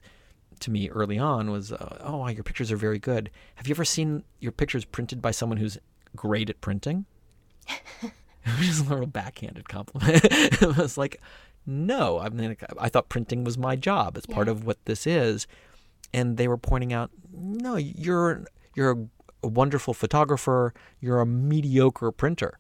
to 0.60 0.72
me 0.72 0.90
early 0.90 1.18
on 1.18 1.52
was, 1.52 1.72
uh, 1.72 1.98
"Oh, 2.02 2.18
wow, 2.18 2.28
your 2.28 2.44
pictures 2.44 2.72
are 2.72 2.78
very 2.78 3.00
good. 3.00 3.30
Have 3.56 3.68
you 3.68 3.74
ever 3.74 3.86
seen 3.86 4.24
your 4.40 4.52
pictures 4.52 4.84
printed 4.84 5.22
by 5.22 5.32
someone 5.32 5.58
who's 5.58 5.78
great 6.16 6.50
at 6.50 6.60
printing?" 6.62 7.06
Which 8.02 8.70
is 8.70 8.80
a 8.80 8.84
little 8.84 9.06
backhanded 9.06 9.70
compliment. 9.70 10.22
it 10.24 10.78
was 10.78 10.98
like, 10.98 11.22
no, 11.66 12.20
I 12.20 12.30
mean, 12.30 12.58
I 12.80 12.90
thought 12.90 13.10
printing 13.10 13.44
was 13.44 13.58
my 13.58 13.76
job. 13.76 14.18
It's 14.18 14.26
part 14.26 14.48
of 14.48 14.66
what 14.66 14.84
this 14.86 15.06
is. 15.06 15.46
And 16.14 16.38
they 16.38 16.48
were 16.48 16.58
pointing 16.58 16.94
out, 16.94 17.12
no, 17.32 17.76
you're 17.76 18.46
you're 18.76 18.92
a, 18.92 18.98
a 19.44 19.48
wonderful 19.48 19.94
photographer. 19.94 20.74
You're 21.00 21.22
a 21.22 21.26
mediocre 21.26 22.12
printer. 22.12 22.60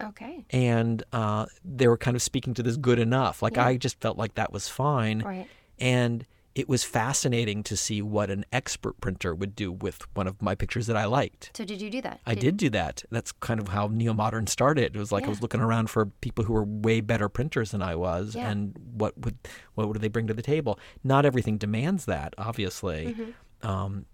Okay. 0.00 0.44
And 0.50 1.02
uh, 1.12 1.46
they 1.64 1.88
were 1.88 1.96
kind 1.96 2.16
of 2.16 2.22
speaking 2.22 2.54
to 2.54 2.62
this 2.62 2.76
good 2.76 2.98
enough. 2.98 3.42
Like 3.42 3.58
I 3.58 3.76
just 3.76 4.00
felt 4.00 4.16
like 4.16 4.34
that 4.34 4.52
was 4.52 4.68
fine. 4.68 5.22
Right. 5.22 5.48
And 5.78 6.24
it 6.58 6.68
was 6.68 6.82
fascinating 6.82 7.62
to 7.62 7.76
see 7.76 8.02
what 8.02 8.30
an 8.30 8.44
expert 8.52 9.00
printer 9.00 9.32
would 9.34 9.54
do 9.54 9.70
with 9.70 10.02
one 10.14 10.26
of 10.26 10.42
my 10.42 10.54
pictures 10.54 10.86
that 10.88 10.96
I 10.96 11.04
liked. 11.04 11.52
So 11.56 11.64
did 11.64 11.80
you 11.80 11.88
do 11.88 12.00
that? 12.02 12.20
I 12.26 12.34
did 12.34 12.56
do 12.56 12.68
that. 12.70 13.04
That's 13.10 13.30
kind 13.30 13.60
of 13.60 13.68
how 13.68 13.86
neo 13.86 14.12
modern 14.12 14.46
started. 14.48 14.96
It 14.96 14.98
was 14.98 15.12
like 15.12 15.24
I 15.24 15.28
was 15.28 15.40
looking 15.40 15.60
around 15.60 15.88
for 15.88 16.06
people 16.06 16.44
who 16.44 16.52
were 16.52 16.64
way 16.64 17.00
better 17.00 17.28
printers 17.28 17.70
than 17.70 17.80
I 17.80 17.94
was, 17.94 18.34
Yeah. 18.34 18.50
and 18.50 18.76
what 18.92 19.16
would 19.18 19.36
what 19.74 19.86
would 19.88 20.00
they 20.00 20.08
bring 20.08 20.26
to 20.26 20.34
the 20.34 20.42
table? 20.42 20.78
Not 21.04 21.24
everything 21.24 21.58
demands 21.58 22.06
that, 22.06 22.34
obviously. 22.36 23.14
Mm-hmm. 23.14 23.66
Um, 23.68 24.06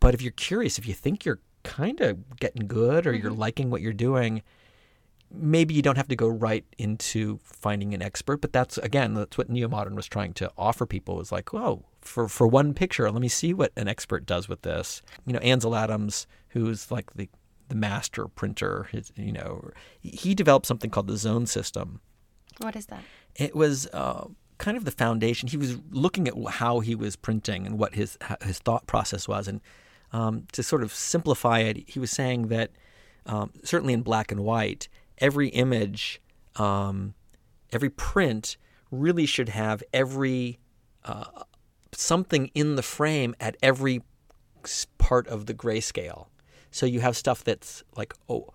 but 0.00 0.14
if 0.14 0.22
you're 0.22 0.32
curious, 0.32 0.78
if 0.78 0.86
you 0.88 0.94
think 0.94 1.24
you're 1.26 1.40
kind 1.64 2.00
of 2.00 2.38
getting 2.38 2.66
good 2.66 3.06
or 3.06 3.12
you're 3.14 3.30
Mm-hmm. 3.30 3.40
liking 3.40 3.70
what 3.70 3.80
you're 3.82 3.92
doing, 3.92 4.42
maybe 5.36 5.74
you 5.74 5.82
don't 5.82 5.96
have 5.96 6.08
to 6.08 6.16
go 6.16 6.28
right 6.28 6.64
into 6.78 7.38
finding 7.42 7.94
an 7.94 8.02
expert. 8.02 8.40
But 8.40 8.52
that's 8.52 8.78
again, 8.78 9.14
that's 9.14 9.38
what 9.38 9.50
neo 9.50 9.68
modern 9.68 9.94
was 9.94 10.06
trying 10.06 10.32
to 10.34 10.50
offer 10.56 10.86
people. 10.86 11.16
Was 11.16 11.32
like, 11.32 11.52
oh, 11.54 11.84
for 12.00 12.28
for 12.28 12.46
one 12.46 12.74
picture, 12.74 13.10
let 13.10 13.20
me 13.20 13.28
see 13.28 13.52
what 13.52 13.72
an 13.76 13.88
expert 13.88 14.26
does 14.26 14.48
with 14.48 14.62
this. 14.62 15.02
You 15.26 15.32
know, 15.32 15.40
Ansel 15.40 15.74
Adams, 15.74 16.26
who's 16.48 16.90
like 16.90 17.14
the 17.14 17.28
the 17.68 17.74
master 17.74 18.28
printer, 18.28 18.88
his, 18.92 19.12
you 19.16 19.32
know, 19.32 19.70
he 20.00 20.34
developed 20.34 20.66
something 20.66 20.90
called 20.90 21.06
the 21.06 21.16
zone 21.16 21.46
system. 21.46 22.00
What 22.58 22.76
is 22.76 22.86
that? 22.86 23.02
It 23.36 23.56
was 23.56 23.86
uh, 23.92 24.26
kind 24.58 24.76
of 24.76 24.84
the 24.84 24.90
foundation. 24.90 25.48
He 25.48 25.56
was 25.56 25.78
looking 25.90 26.28
at 26.28 26.34
how 26.48 26.80
he 26.80 26.94
was 26.94 27.16
printing 27.16 27.66
and 27.66 27.78
what 27.78 27.94
his 27.94 28.18
his 28.42 28.58
thought 28.58 28.86
process 28.86 29.26
was, 29.26 29.48
and 29.48 29.60
um, 30.12 30.46
to 30.52 30.62
sort 30.62 30.82
of 30.82 30.94
simplify 30.94 31.60
it, 31.60 31.88
he 31.88 31.98
was 31.98 32.10
saying 32.10 32.48
that 32.48 32.70
um, 33.26 33.50
certainly 33.64 33.92
in 33.92 34.02
black 34.02 34.30
and 34.30 34.40
white, 34.40 34.88
every 35.24 35.48
image, 35.48 36.20
um, 36.56 37.14
every 37.72 37.88
print 37.88 38.58
really 38.90 39.24
should 39.24 39.48
have 39.48 39.82
every 39.94 40.58
uh, 41.06 41.24
something 41.92 42.50
in 42.54 42.76
the 42.76 42.82
frame 42.82 43.34
at 43.40 43.56
every 43.62 44.02
part 44.98 45.26
of 45.28 45.46
the 45.46 45.54
grayscale. 45.54 46.26
So 46.70 46.84
you 46.84 47.00
have 47.00 47.16
stuff 47.16 47.42
that's 47.42 47.82
like 47.96 48.12
oh, 48.28 48.50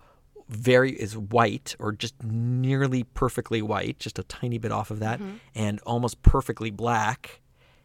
very 0.48 0.92
is 0.92 1.16
white 1.18 1.74
or 1.80 1.90
just 1.90 2.14
nearly 2.22 3.02
perfectly 3.02 3.62
white, 3.62 3.98
just 3.98 4.18
a 4.20 4.22
tiny 4.22 4.58
bit 4.58 4.70
off 4.70 4.92
of 4.92 5.00
that, 5.00 5.20
and 5.56 5.80
almost 5.80 6.22
perfectly 6.22 6.70
black. 6.70 7.40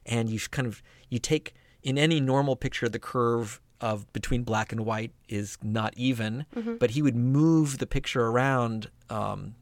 And 0.06 0.30
you 0.30 0.40
kind 0.52 0.68
of 0.68 0.84
you 1.10 1.18
take 1.18 1.56
in 1.82 1.98
any 1.98 2.20
normal 2.20 2.56
picture 2.56 2.88
the 2.88 3.00
curve 3.00 3.60
of 3.82 4.12
between 4.14 4.44
black 4.44 4.72
and 4.72 4.86
white 4.86 5.12
is 5.30 5.58
not 5.62 5.94
even, 5.98 6.46
but 6.80 6.92
he 6.92 7.02
would 7.02 7.16
move 7.16 7.78
the 7.80 7.86
picture 7.88 8.26
around 8.28 8.90
um, 9.10 9.56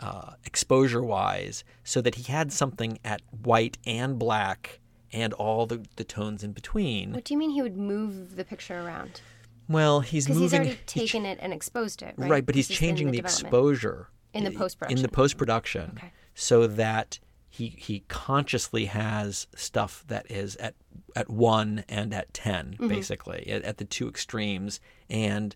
uh, 0.00 0.32
exposure 0.44 1.02
wise 1.02 1.64
so 1.84 2.00
that 2.00 2.14
he 2.16 2.30
had 2.32 2.52
something 2.52 2.98
at 3.04 3.20
white 3.44 3.78
and 3.86 4.18
black 4.18 4.80
and 5.12 5.32
all 5.34 5.66
the, 5.66 5.84
the 5.96 6.04
tones 6.04 6.42
in 6.42 6.52
between. 6.52 7.12
What 7.12 7.24
do 7.24 7.34
you 7.34 7.38
mean 7.38 7.50
he 7.50 7.62
would 7.62 7.76
move 7.76 8.36
the 8.36 8.44
picture 8.44 8.80
around? 8.80 9.20
Well, 9.68 10.00
he's 10.00 10.28
moving. 10.28 10.42
he's 10.42 10.54
already 10.54 10.70
he's 10.70 10.78
taken 10.86 11.24
it 11.26 11.38
and 11.40 11.52
exposed 11.52 12.02
it, 12.02 12.14
right? 12.16 12.30
right, 12.30 12.46
but 12.46 12.54
he's 12.54 12.68
This 12.68 12.76
changing 12.78 13.10
the, 13.10 13.18
development. 13.18 13.44
exposure 13.46 14.08
In 14.34 14.44
the 14.44 14.50
post-production. 14.50 14.98
In 14.98 15.02
the 15.02 15.08
post 15.08 15.36
production, 15.36 15.92
Okay. 15.96 16.12
so 16.34 16.66
that 16.66 17.18
he 17.54 17.68
he 17.78 18.00
consciously 18.08 18.86
has 18.86 19.46
stuff 19.54 20.04
that 20.08 20.30
is 20.30 20.56
at 20.56 20.74
at 21.14 21.28
one 21.28 21.84
and 21.88 22.14
at 22.14 22.32
10 22.32 22.72
Mm-hmm. 22.72 22.88
basically 22.88 23.46
at, 23.48 23.62
at 23.62 23.76
the 23.76 23.84
two 23.84 24.08
extremes, 24.08 24.80
and 25.10 25.54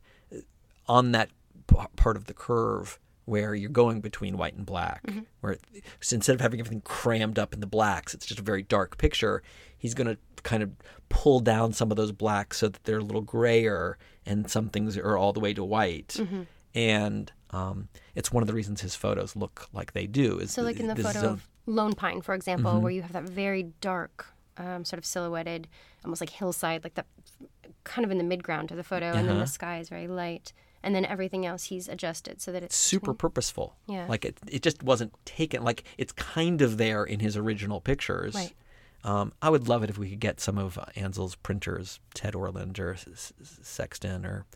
on 0.86 1.12
that 1.12 1.30
p- 1.66 1.76
part 1.96 2.16
of 2.18 2.26
the 2.26 2.34
curve 2.34 2.98
where 3.24 3.54
you're 3.56 3.70
going 3.70 4.00
between 4.00 4.36
white 4.36 4.54
and 4.54 4.66
black, 4.66 5.02
Mm-hmm. 5.06 5.20
where 5.40 5.56
so 6.00 6.14
instead 6.14 6.34
of 6.34 6.40
having 6.42 6.60
everything 6.60 6.82
crammed 6.82 7.38
up 7.38 7.54
in 7.54 7.60
the 7.60 7.66
blacks, 7.66 8.12
it's 8.14 8.26
just 8.26 8.38
a 8.40 8.42
very 8.44 8.62
dark 8.62 8.98
picture. 8.98 9.42
He's 9.78 9.94
going 9.94 10.06
to 10.08 10.18
kind 10.42 10.62
of 10.62 10.70
pull 11.08 11.40
down 11.40 11.72
some 11.72 11.90
of 11.90 11.96
those 11.96 12.12
blacks 12.12 12.58
so 12.58 12.68
that 12.68 12.84
they're 12.84 12.98
a 12.98 13.02
little 13.04 13.22
grayer, 13.22 13.96
and 14.26 14.50
some 14.50 14.68
things 14.68 14.96
are 14.98 15.16
all 15.16 15.32
the 15.32 15.40
way 15.40 15.54
to 15.54 15.64
white. 15.64 16.08
Mm-hmm. 16.18 16.42
And 16.74 17.32
um, 17.50 17.88
it's 18.14 18.30
one 18.32 18.42
of 18.42 18.46
the 18.48 18.52
reasons 18.54 18.80
his 18.82 18.94
photos 18.94 19.34
look 19.34 19.66
like 19.72 19.92
they 19.94 20.06
do. 20.06 20.38
Is 20.38 20.52
So, 20.52 20.62
like 20.62 20.78
in 20.78 20.88
the 20.88 20.94
photo 20.96 21.30
of 21.30 21.48
Lone 21.66 21.94
Pine, 21.94 22.22
for 22.22 22.34
example, 22.34 22.72
Mm-hmm. 22.72 22.82
where 22.82 22.92
you 22.92 23.02
have 23.02 23.12
that 23.12 23.24
very 23.24 23.64
dark, 23.80 24.26
um, 24.56 24.84
sort 24.84 24.98
of 24.98 25.04
silhouetted, 25.04 25.66
almost 26.04 26.20
like 26.22 26.30
hillside, 26.30 26.84
like 26.84 26.94
that 26.94 27.06
kind 27.84 28.04
of 28.04 28.10
in 28.10 28.18
the 28.18 28.36
midground 28.36 28.70
of 28.70 28.76
the 28.76 28.84
photo, 28.84 29.06
and 29.10 29.18
Uh-huh. 29.18 29.26
then 29.28 29.38
the 29.38 29.46
sky 29.46 29.78
is 29.78 29.88
very 29.88 30.06
light. 30.08 30.52
And 30.82 30.94
then 30.94 31.04
everything 31.04 31.44
else 31.44 31.64
he's 31.64 31.88
adjusted 31.88 32.40
so 32.40 32.52
that 32.52 32.62
it's 32.62 32.76
super 32.76 33.12
purposeful. 33.12 33.74
Yeah. 33.88 34.06
Like 34.08 34.24
it, 34.24 34.38
it 34.46 34.62
just 34.62 34.84
wasn't 34.84 35.12
taken. 35.24 35.64
Like 35.64 35.82
it's 35.98 36.12
kind 36.12 36.62
of 36.62 36.76
there 36.78 37.02
in 37.02 37.18
his 37.18 37.36
original 37.36 37.80
pictures. 37.80 38.34
Right. 38.36 38.54
Um, 39.02 39.32
I 39.42 39.50
would 39.50 39.66
love 39.68 39.82
it 39.82 39.90
if 39.90 39.98
we 39.98 40.10
could 40.10 40.20
get 40.20 40.38
some 40.40 40.58
of 40.58 40.78
Ansel's 40.94 41.34
printers, 41.34 41.98
Ted 42.14 42.36
Orland 42.36 42.78
or 42.78 42.96
Sexton 43.42 44.24
or, 44.24 44.46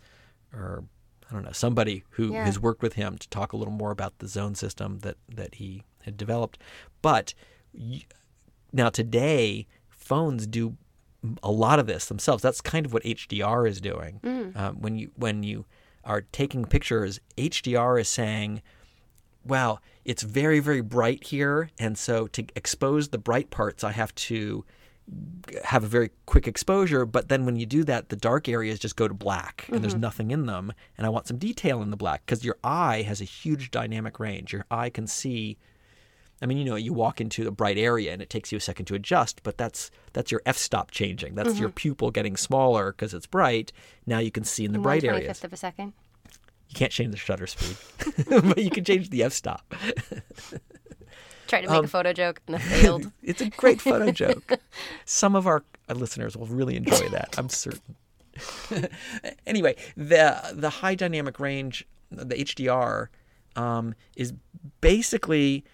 or 0.52 0.84
I 1.28 1.34
don't 1.34 1.44
know, 1.44 1.52
somebody 1.52 2.04
who 2.10 2.32
Yeah. 2.32 2.44
has 2.44 2.60
worked 2.60 2.82
with 2.82 2.94
him 2.94 3.18
to 3.18 3.28
talk 3.28 3.52
a 3.52 3.56
little 3.56 3.72
more 3.74 3.90
about 3.90 4.18
the 4.18 4.28
zone 4.28 4.54
system 4.54 5.00
that 5.00 5.16
that 5.28 5.56
he 5.56 5.82
had 6.04 6.16
developed. 6.16 6.58
But 7.02 7.34
now 8.72 8.88
today, 8.88 9.66
phones 9.88 10.46
do 10.46 10.76
a 11.42 11.50
lot 11.50 11.78
of 11.78 11.86
this 11.86 12.06
themselves. 12.06 12.42
That's 12.42 12.60
kind 12.60 12.86
of 12.86 12.92
what 12.92 13.02
HDR 13.04 13.68
is 13.68 13.80
doing. 13.80 14.20
Um, 14.56 14.76
when 14.80 14.96
you 14.96 15.10
when 15.16 15.42
you 15.42 15.66
are 16.04 16.22
taking 16.32 16.64
pictures, 16.64 17.20
HDR 17.36 18.00
is 18.00 18.08
saying, 18.08 18.62
"Wow, 19.44 19.80
it's 20.04 20.22
very 20.22 20.60
very 20.60 20.80
bright 20.80 21.24
here, 21.24 21.70
and 21.78 21.98
so 21.98 22.26
to 22.28 22.44
expose 22.56 23.08
the 23.08 23.18
bright 23.18 23.50
parts, 23.50 23.84
I 23.84 23.92
have 23.92 24.14
to." 24.16 24.64
have 25.64 25.82
a 25.82 25.88
very 25.88 26.10
quick 26.26 26.46
exposure, 26.46 27.04
but 27.04 27.28
then 27.28 27.44
when 27.44 27.56
you 27.56 27.66
do 27.66 27.82
that, 27.82 28.10
the 28.10 28.16
dark 28.16 28.48
areas 28.48 28.78
just 28.78 28.94
go 28.94 29.08
to 29.08 29.14
black 29.14 29.66
and 29.68 29.82
there's 29.82 29.96
nothing 29.96 30.30
in 30.30 30.46
them. 30.46 30.72
And 30.96 31.04
I 31.04 31.10
want 31.10 31.26
some 31.26 31.36
detail 31.36 31.82
in 31.82 31.90
the 31.90 31.96
black 31.96 32.24
because 32.24 32.44
your 32.44 32.58
eye 32.62 33.02
has 33.02 33.20
a 33.20 33.24
huge 33.24 33.72
dynamic 33.72 34.20
range. 34.20 34.52
Your 34.52 34.66
eye 34.70 34.88
can 34.88 35.08
see. 35.08 35.58
I 36.42 36.46
mean, 36.46 36.56
you 36.58 36.64
know, 36.64 36.76
you 36.76 36.92
walk 36.94 37.20
into 37.20 37.46
a 37.46 37.50
bright 37.50 37.76
area 37.76 38.12
and 38.12 38.22
it 38.22 38.30
takes 38.30 38.50
you 38.50 38.56
a 38.56 38.60
second 38.60 38.86
to 38.86 38.94
adjust, 38.94 39.42
but 39.42 39.58
that's 39.58 39.90
that's 40.14 40.30
your 40.30 40.40
f-stop 40.46 40.90
changing. 40.90 41.34
That's 41.34 41.58
your 41.58 41.68
pupil 41.68 42.10
getting 42.10 42.36
smaller 42.36 42.92
because 42.92 43.12
it's 43.12 43.26
bright. 43.26 43.72
Now 44.06 44.18
you 44.20 44.30
can 44.30 44.44
see 44.44 44.64
in 44.64 44.72
the 44.72 44.78
one 44.78 44.84
bright 44.84 45.04
areas. 45.04 45.26
fifth 45.38 45.44
of 45.44 45.52
a 45.52 45.56
second. 45.56 45.92
You 46.68 46.74
can't 46.74 46.92
change 46.92 47.10
the 47.10 47.16
shutter 47.18 47.46
speed, 47.46 47.76
but 48.28 48.58
you 48.58 48.70
can 48.70 48.84
change 48.84 49.10
the 49.10 49.22
f-stop. 49.24 49.74
Tried 51.48 51.62
to 51.62 51.68
Um, 51.68 51.74
make 51.78 51.84
a 51.84 51.88
photo 51.88 52.12
joke 52.12 52.40
and 52.46 52.56
it 52.56 52.60
failed. 52.62 53.10
It's 53.24 53.40
a 53.40 53.50
great 53.50 53.80
photo 53.80 54.12
joke. 54.12 54.52
Some 55.04 55.34
of 55.34 55.46
our 55.48 55.64
listeners 55.92 56.36
will 56.36 56.46
really 56.46 56.76
enjoy 56.76 57.08
that. 57.08 57.34
I'm 57.36 57.48
certain. 57.48 57.96
anyway, 59.46 59.76
the 59.96 60.40
the 60.54 60.70
high 60.70 60.94
dynamic 60.94 61.40
range, 61.40 61.86
the 62.10 62.36
HDR, 62.36 63.08
um, 63.56 63.94
is 64.16 64.32
basically 64.80 65.64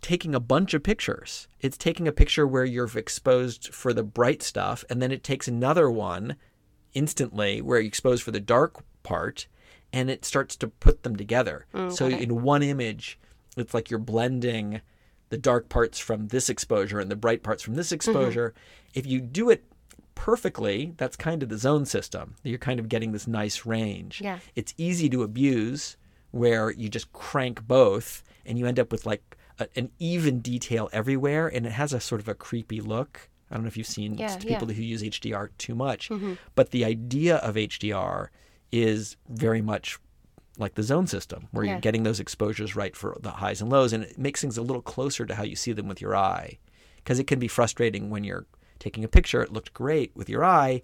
taking 0.00 0.34
a 0.34 0.40
bunch 0.40 0.74
of 0.74 0.82
pictures. 0.82 1.48
It's 1.60 1.76
taking 1.76 2.06
a 2.06 2.12
picture 2.12 2.46
where 2.46 2.64
you're 2.64 2.90
exposed 2.96 3.74
for 3.74 3.92
the 3.92 4.02
bright 4.02 4.42
stuff, 4.42 4.84
and 4.88 5.02
then 5.02 5.12
it 5.12 5.24
takes 5.24 5.48
another 5.48 5.90
one 5.90 6.36
instantly 6.94 7.60
where 7.60 7.78
you're 7.78 7.88
exposed 7.88 8.22
for 8.22 8.30
the 8.30 8.40
dark 8.40 8.84
part, 9.02 9.46
and 9.92 10.10
it 10.10 10.24
starts 10.24 10.56
to 10.56 10.68
put 10.68 11.02
them 11.02 11.16
together. 11.16 11.66
Mm, 11.74 11.92
so 11.92 12.06
in 12.06 12.42
one 12.42 12.62
image, 12.62 13.18
it's 13.56 13.74
like 13.74 13.90
you're 13.90 13.98
blending 13.98 14.80
the 15.30 15.38
dark 15.38 15.68
parts 15.68 15.98
from 15.98 16.28
this 16.28 16.48
exposure 16.48 17.00
and 17.00 17.10
the 17.10 17.16
bright 17.16 17.42
parts 17.42 17.62
from 17.62 17.74
this 17.74 17.88
mm-hmm. 17.88 17.96
exposure. 17.96 18.54
If 18.94 19.06
you 19.06 19.20
do 19.20 19.50
it 19.50 19.64
perfectly, 20.14 20.94
that's 20.96 21.16
kind 21.16 21.42
of 21.42 21.48
the 21.48 21.58
zone 21.58 21.86
system. 21.86 22.36
You're 22.42 22.58
kind 22.58 22.80
of 22.80 22.88
getting 22.88 23.12
this 23.12 23.26
nice 23.26 23.66
range. 23.66 24.20
Yeah. 24.20 24.38
It's 24.56 24.74
easy 24.76 25.08
to 25.10 25.22
abuse 25.22 25.96
where 26.30 26.70
you 26.70 26.88
just 26.88 27.12
crank 27.12 27.66
both 27.66 28.22
and 28.44 28.58
you 28.58 28.66
end 28.66 28.78
up 28.78 28.92
with 28.92 29.06
like 29.06 29.36
a, 29.58 29.68
an 29.76 29.90
even 29.98 30.40
detail 30.40 30.88
everywhere 30.92 31.48
and 31.48 31.66
it 31.66 31.72
has 31.72 31.92
a 31.92 32.00
sort 32.00 32.20
of 32.20 32.28
a 32.28 32.34
creepy 32.34 32.80
look. 32.80 33.28
I 33.50 33.54
don't 33.54 33.64
know 33.64 33.68
if 33.68 33.76
you've 33.76 33.86
seen 33.86 34.14
Yeah, 34.14 34.36
people 34.36 34.68
yeah. 34.70 34.76
who 34.76 34.82
use 34.82 35.02
HDR 35.02 35.50
too 35.58 35.74
much, 35.74 36.10
mm-hmm. 36.10 36.34
but 36.54 36.70
the 36.70 36.84
idea 36.84 37.36
of 37.36 37.54
HDR 37.54 38.28
is 38.70 39.16
very 39.28 39.62
much 39.62 39.98
like 40.58 40.74
the 40.74 40.82
zone 40.82 41.06
system, 41.06 41.46
where 41.52 41.64
Yeah. 41.64 41.72
you're 41.72 41.80
getting 41.80 42.02
those 42.02 42.20
exposures 42.20 42.76
right 42.76 42.94
for 42.94 43.16
the 43.20 43.30
highs 43.30 43.62
and 43.62 43.70
lows, 43.70 43.92
and 43.92 44.04
it 44.04 44.18
makes 44.18 44.40
things 44.40 44.58
a 44.58 44.62
little 44.62 44.82
closer 44.82 45.24
to 45.24 45.34
how 45.34 45.44
you 45.44 45.56
see 45.56 45.72
them 45.72 45.88
with 45.88 46.00
your 46.00 46.16
eye. 46.16 46.58
Because 46.96 47.18
it 47.18 47.26
can 47.26 47.38
be 47.38 47.48
frustrating 47.48 48.10
when 48.10 48.24
you're 48.24 48.44
taking 48.78 49.04
a 49.04 49.08
picture, 49.08 49.40
it 49.40 49.52
looked 49.52 49.72
great 49.72 50.10
with 50.14 50.28
your 50.28 50.44
eye, 50.44 50.82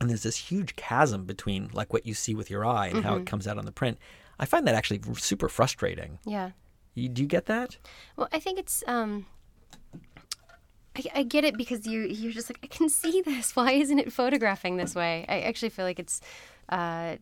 and 0.00 0.10
there's 0.10 0.22
this 0.22 0.36
huge 0.36 0.76
chasm 0.76 1.24
between 1.24 1.70
like 1.72 1.92
what 1.92 2.06
you 2.06 2.14
see 2.14 2.34
with 2.34 2.50
your 2.50 2.64
eye 2.64 2.88
and 2.88 3.04
how 3.04 3.14
it 3.14 3.18
mm-hmm. 3.18 3.24
comes 3.24 3.46
out 3.46 3.58
on 3.58 3.64
the 3.64 3.72
print. 3.72 3.98
I 4.38 4.46
find 4.46 4.66
that 4.66 4.74
actually 4.74 5.00
super 5.16 5.48
frustrating. 5.48 6.18
Yeah. 6.24 6.50
You, 6.94 7.08
do 7.08 7.22
you 7.22 7.28
get 7.28 7.46
that? 7.46 7.76
Well, 8.16 8.28
I 8.32 8.38
think 8.38 8.58
it's 8.58 8.84
um 8.86 9.26
I, 10.96 11.02
I 11.14 11.22
get 11.24 11.44
it 11.44 11.56
because 11.56 11.86
you 11.86 12.02
you're 12.02 12.32
just 12.32 12.48
like 12.48 12.58
I 12.62 12.66
can 12.66 12.88
see 12.88 13.20
this. 13.22 13.56
Why 13.56 13.72
isn't 13.72 13.98
it 13.98 14.12
photographing 14.12 14.76
this 14.76 14.94
way? 14.94 15.24
I 15.28 15.40
actually 15.40 15.70
feel 15.70 15.84
like 15.84 15.98
it's 15.98 16.20
uh 16.68 17.16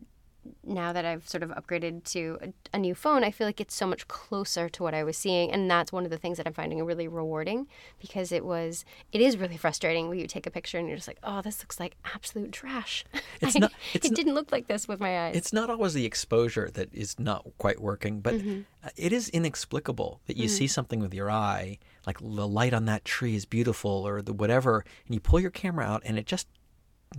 now 0.65 0.91
that 0.93 1.05
I've 1.05 1.27
sort 1.27 1.43
of 1.43 1.49
upgraded 1.51 2.03
to 2.11 2.37
a, 2.41 2.53
a 2.75 2.79
new 2.79 2.93
phone, 2.95 3.23
I 3.23 3.31
feel 3.31 3.47
like 3.47 3.61
it's 3.61 3.75
so 3.75 3.87
much 3.87 4.07
closer 4.07 4.67
to 4.69 4.83
what 4.83 4.93
I 4.93 5.03
was 5.03 5.17
seeing, 5.17 5.51
and 5.51 5.69
that's 5.69 5.91
one 5.91 6.03
of 6.05 6.09
the 6.11 6.17
things 6.17 6.37
that 6.37 6.45
I'm 6.47 6.53
finding 6.53 6.83
really 6.83 7.07
rewarding 7.07 7.67
because 7.99 8.31
it 8.31 8.43
was 8.45 8.85
it 9.11 9.21
is 9.21 9.37
really 9.37 9.57
frustrating 9.57 10.09
when 10.09 10.19
you 10.19 10.27
take 10.27 10.45
a 10.45 10.51
picture 10.51 10.77
and 10.77 10.87
you're 10.87 10.97
just 10.97 11.07
like, 11.07 11.19
oh, 11.23 11.41
this 11.41 11.59
looks 11.61 11.79
like 11.79 11.95
absolute 12.15 12.51
trash. 12.51 13.05
It's 13.41 13.55
I- 13.55 13.59
not- 13.59 13.73
it's 13.93 14.05
it 14.05 14.11
not- 14.11 14.15
didn't 14.15 14.33
look 14.35 14.51
like 14.51 14.67
this 14.67 14.87
with 14.87 14.99
my 14.99 15.27
eyes. 15.27 15.35
It's 15.35 15.53
not 15.53 15.69
always 15.69 15.93
the 15.93 16.05
exposure 16.05 16.69
that 16.73 16.89
is 16.93 17.19
not 17.19 17.45
quite 17.57 17.81
working, 17.81 18.21
but 18.21 18.35
uh, 18.35 18.89
it 18.95 19.11
is 19.13 19.29
inexplicable 19.29 20.21
that 20.27 20.37
you 20.37 20.47
see 20.47 20.67
something 20.67 20.99
with 20.99 21.13
your 21.13 21.29
eye, 21.31 21.77
like 22.07 22.19
the 22.19 22.47
light 22.47 22.73
on 22.73 22.85
that 22.85 23.05
tree 23.05 23.35
is 23.35 23.45
beautiful 23.45 24.05
or 24.07 24.21
the 24.21 24.33
whatever, 24.33 24.83
and 25.05 25.13
you 25.13 25.19
pull 25.19 25.39
your 25.39 25.51
camera 25.51 25.85
out 25.85 26.01
and 26.05 26.17
it 26.17 26.25
just 26.25 26.47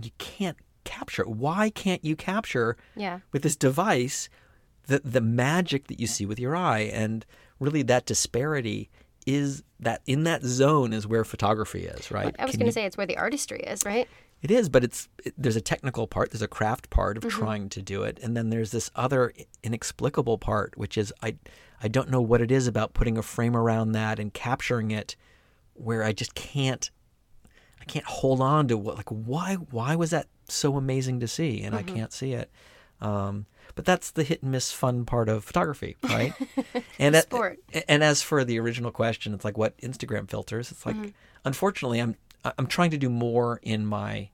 you 0.01 0.11
can't 0.17 0.57
capture. 0.85 1.23
Why 1.25 1.69
can't 1.69 2.03
you 2.05 2.15
capture 2.15 2.77
Yeah. 2.95 3.19
with 3.33 3.41
this 3.43 3.55
device 3.57 4.29
the 4.87 5.01
the 5.03 5.21
magic 5.21 5.87
that 5.87 5.99
you 5.99 6.05
see 6.07 6.25
with 6.25 6.39
your 6.39 6.55
eye 6.55 6.81
and 6.93 7.25
really 7.59 7.81
that 7.81 8.05
disparity 8.05 8.89
is 9.25 9.63
that 9.79 10.01
in 10.05 10.23
that 10.25 10.43
zone 10.43 10.93
is 10.93 11.07
where 11.07 11.23
photography 11.25 11.85
is, 11.85 12.11
right? 12.11 12.35
I 12.37 12.45
was 12.45 12.55
going 12.55 12.67
to 12.67 12.71
say 12.71 12.85
it's 12.85 12.95
where 12.95 13.07
the 13.07 13.17
artistry 13.17 13.59
is, 13.61 13.83
right? 13.83 14.07
it 14.43 14.51
is, 14.51 14.69
but 14.69 14.83
it's 14.83 15.09
it, 15.25 15.33
there's 15.37 15.55
a 15.55 15.61
technical 15.61 16.05
part, 16.05 16.29
there's 16.29 16.43
a 16.43 16.47
craft 16.47 16.91
part 16.91 17.17
of 17.17 17.23
Mm-hmm. 17.23 17.39
trying 17.39 17.69
to 17.69 17.81
do 17.81 18.03
it, 18.03 18.19
and 18.21 18.37
then 18.37 18.51
there's 18.51 18.69
this 18.69 18.91
other 18.95 19.33
inexplicable 19.63 20.37
part, 20.37 20.77
which 20.77 20.97
is 20.99 21.11
I 21.23 21.35
I 21.81 21.87
don't 21.87 22.11
know 22.11 22.21
what 22.21 22.41
it 22.41 22.51
is 22.51 22.67
about 22.67 22.93
putting 22.93 23.17
a 23.17 23.23
frame 23.23 23.55
around 23.57 23.93
that 23.93 24.19
and 24.19 24.31
capturing 24.31 24.91
it, 24.91 25.15
where 25.73 26.03
I 26.03 26.11
just 26.13 26.35
can't 26.35 26.91
I 27.81 27.85
can't 27.85 28.05
hold 28.05 28.39
on 28.41 28.67
to 28.67 28.77
what 28.77 28.97
like 28.97 29.09
why 29.09 29.55
why 29.55 29.95
was 29.95 30.11
that 30.11 30.27
so 30.47 30.77
amazing 30.77 31.19
to 31.21 31.27
see 31.27 31.61
and 31.61 31.75
Mm-hmm. 31.75 31.89
I 31.89 31.93
can't 31.93 32.13
see 32.13 32.33
it. 32.33 32.49
Um, 33.01 33.45
but 33.75 33.83
that's 33.83 34.11
the 34.11 34.23
hit 34.23 34.41
and 34.41 34.51
miss 34.51 34.71
fun 34.71 35.05
part 35.05 35.27
of 35.27 35.43
photography, 35.43 35.97
right? 36.03 36.33
and 36.97 37.15
at- 37.15 37.29
and 37.89 38.03
as 38.03 38.21
for 38.21 38.43
the 38.45 38.57
original 38.59 38.91
question, 38.91 39.33
it's 39.33 39.43
like 39.43 39.57
what 39.57 39.77
Instagram 39.79 40.29
filters? 40.29 40.71
It's 40.71 40.85
like, 40.85 40.95
unfortunately, 41.43 41.99
I'm 41.99 42.15
I'm 42.57 42.67
trying 42.67 42.91
to 42.91 42.97
do 42.97 43.09
more 43.09 43.59
in 43.63 43.85
my. 43.85 44.29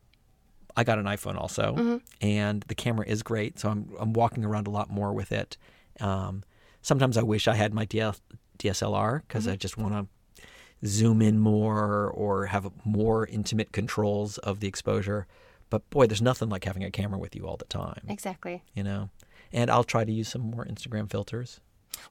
I 0.78 0.84
got 0.84 1.00
an 1.00 1.06
iPhone 1.06 1.38
also, 1.38 2.02
and 2.22 2.62
the 2.68 2.76
camera 2.76 3.06
is 3.08 3.24
great, 3.24 3.58
so 3.60 3.70
I'm 3.70 3.90
I'm 4.00 4.14
walking 4.14 4.46
around 4.46 4.68
a 4.68 4.70
lot 4.70 4.90
more 4.92 5.12
with 5.12 5.32
it. 5.32 5.58
Um, 6.00 6.44
sometimes 6.82 7.18
I 7.18 7.24
wish 7.24 7.48
I 7.48 7.56
had 7.56 7.74
my 7.74 7.86
DL, 7.86 8.18
DSLR 8.60 9.22
because 9.28 9.48
I 9.48 9.56
just 9.56 9.76
want 9.78 9.94
to 9.94 10.44
zoom 10.88 11.22
in 11.22 11.40
more 11.40 12.10
or 12.10 12.46
have 12.48 12.70
more 12.86 13.26
intimate 13.26 13.72
controls 13.72 14.38
of 14.40 14.60
the 14.60 14.68
exposure. 14.68 15.26
But 15.72 15.90
boy, 15.90 16.06
there's 16.06 16.22
nothing 16.22 16.50
like 16.50 16.66
having 16.66 16.84
a 16.84 16.92
camera 16.92 17.18
with 17.18 17.36
you 17.36 17.48
all 17.48 17.58
the 17.58 17.66
time, 17.66 18.04
Exactly. 18.08 18.62
you 18.76 18.84
know. 18.84 19.10
And 19.52 19.72
I'll 19.72 19.84
try 19.84 20.06
to 20.06 20.12
use 20.12 20.30
some 20.30 20.52
more 20.52 20.66
Instagram 20.66 21.10
filters. 21.10 21.60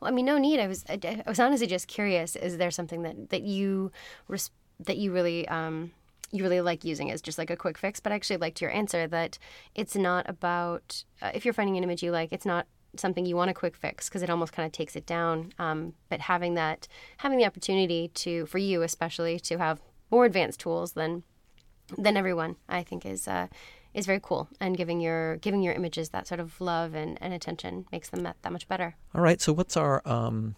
Well, 0.01 0.11
I 0.11 0.15
mean, 0.15 0.27
no 0.27 0.37
need. 0.37 0.59
I 0.59 0.67
was, 0.67 0.85
I, 0.89 1.23
was 1.27 1.39
honestly 1.39 1.69
just 1.69 1.87
curious. 1.87 2.35
Is 2.35 2.59
there 2.59 2.73
something 2.73 3.03
that 3.03 3.31
that 3.31 3.43
you, 3.43 3.93
res- 4.27 4.51
that 4.81 4.97
you 4.97 5.13
really 5.13 5.47
um, 5.49 5.93
you 6.33 6.43
really 6.43 6.61
like 6.61 6.85
using 6.85 7.11
as 7.11 7.21
just 7.21 7.39
like 7.39 7.51
a 7.51 7.57
quick 7.57 7.77
fix. 7.79 8.01
But 8.01 8.13
I 8.13 8.15
actually 8.15 8.39
liked 8.39 8.61
your 8.61 8.71
answer 8.71 9.07
that 9.09 9.39
it's 9.75 9.97
not 9.97 10.29
about 10.29 11.05
uh, 11.23 11.31
if 11.35 11.45
you're 11.45 11.55
finding 11.55 11.77
an 11.77 11.85
image 11.85 12.03
you 12.03 12.11
like, 12.11 12.33
it's 12.33 12.47
not 12.47 12.67
something 12.97 13.25
you 13.25 13.37
want 13.37 13.51
a 13.51 13.55
quick 13.55 13.77
fix 13.77 14.09
because 14.09 14.23
it 14.23 14.31
almost 14.31 14.53
kind 14.53 14.67
of 14.67 14.73
takes 14.73 14.97
it 14.97 15.07
down. 15.07 15.53
Um, 15.59 15.95
but 16.09 16.21
having 16.21 16.55
that, 16.55 16.89
having 17.19 17.39
the 17.39 17.45
opportunity 17.45 18.09
to, 18.09 18.47
for 18.47 18.59
you 18.59 18.83
especially, 18.83 19.39
to 19.41 19.59
have 19.59 19.81
more 20.11 20.25
advanced 20.25 20.61
tools 20.61 20.93
than 20.93 21.23
than 21.99 22.17
everyone, 22.17 22.57
I 22.69 22.83
think 22.83 23.05
is 23.07 23.27
uh, 23.29 23.49
is 23.95 24.07
very 24.07 24.21
cool. 24.23 24.49
And 24.61 24.77
giving 24.77 25.01
your 25.01 25.37
giving 25.39 25.63
your 25.63 25.75
images 25.75 26.11
that 26.11 26.27
sort 26.27 26.41
of 26.41 26.61
love 26.61 26.95
and, 26.95 27.19
and 27.21 27.33
attention 27.35 27.87
makes 27.93 28.09
them 28.11 28.23
that, 28.23 28.37
that 28.43 28.53
much 28.53 28.69
better. 28.69 28.97
All 29.15 29.21
right. 29.21 29.41
So 29.41 29.53
what's 29.53 29.77
our 29.77 30.01
um, 30.07 30.55